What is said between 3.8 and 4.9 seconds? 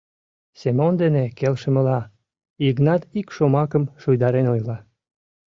шуйдарен ойла.